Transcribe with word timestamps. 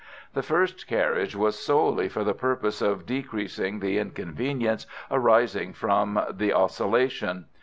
The 0.33 0.41
first 0.41 0.87
carriage 0.87 1.35
was 1.35 1.59
solely 1.59 2.09
for 2.09 2.23
the 2.23 2.33
purpose 2.33 2.81
of 2.81 3.05
decreasing 3.05 3.81
the 3.81 3.99
inconvenience 3.99 4.87
arising 5.11 5.73
from 5.73 6.19
the 6.31 6.53
oscillation. 6.53 7.45